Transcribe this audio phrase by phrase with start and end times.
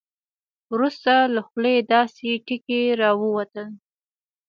[0.73, 3.67] وروسته له خولې داسې ټکي راووتل.